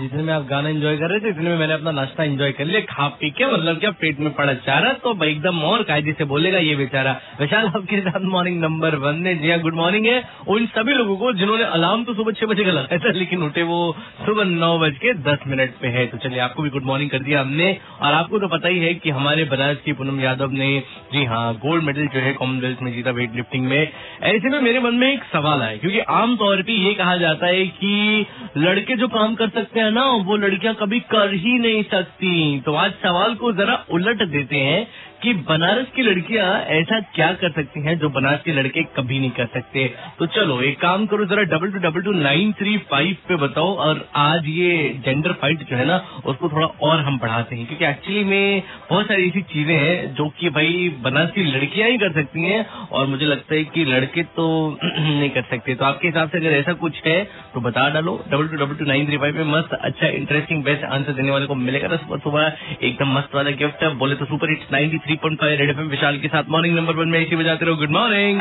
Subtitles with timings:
[0.00, 2.64] जितने में आप गाना एंजॉय कर रहे थे, इतने में मैंने अपना नाश्ता एंजॉय कर
[2.64, 4.92] लिया। खा पी के मतलब क्या पेट में पड़ा चारा?
[4.94, 9.34] तो एकदम और कायदे से बोलेगा, ये बेचारा विशाल आपके साथ मॉर्निंग नंबर वन ने
[9.34, 12.64] जी हाँ गुड मॉर्निंग है। उन सभी लोगों को, जिन्होंने अलार्म तो सुबह छह बजे
[12.64, 13.80] का लगाया था, लेकिन उठे वो
[14.26, 17.18] सुबह नौ बज के दस मिनट पे है। तो चलिए, आपको भी गुड मॉर्निंग कर
[17.18, 20.70] दिया हमने। और आपको तो पता ही है कि हमारे बनारस की पूनम यादव ने,
[21.12, 23.80] जी हाँ गोल्ड मेडल जो है कॉमनवेल्थ में जीता वेट लिफ्टिंग में।
[24.22, 27.66] ऐसे में मेरे मन में एक सवाल आया, क्योंकि आमतौर पर ये कहा जाता है
[27.66, 28.26] कि
[28.56, 32.74] लड़के जो काम कर सकते हैं ना, वो लड़कियाँ कभी कर ही नहीं सकती। तो
[32.74, 34.88] आज सवाल को जरा उलट देते हैं।
[35.22, 39.30] कि बनारस की लड़कियाँ ऐसा क्या कर सकती हैं जो बनारस के लड़के कभी नहीं
[39.30, 39.94] कर सकते?
[40.18, 43.74] तो चलो, एक काम करो, जरा double two double two nine three five पे बताओ,
[43.74, 47.84] और आज ये जेंडर फाइट जो है ना, उसको थोड़ा और हम बढ़ाते हैं, क्योंकि
[47.84, 52.12] एक्चुअली में बहुत सारी ऐसी चीज़ें हैं जो कि भाई बनारस की लड़कियाँ ही कर
[52.12, 56.28] सकती हैं, और मुझे लगता है कि लड़के तो नहीं कर सकते। तो आपके हिसाब
[56.28, 59.34] से अगर ऐसा कुछ है तो बता डालो double two double two nine three five
[59.34, 62.52] पे मस्त अच्छा इंटरेस्टिंग बेस्ट आंसर देने वाले को मिलेगा। सुबह सुबह
[62.82, 66.18] एकदम मस्त वाला गिफ्ट बोले तो super hits ninety three point five red F Vishal
[66.18, 68.40] के साथ मॉर्निंग नंबर वन में इसी बजाते रहो। Good morning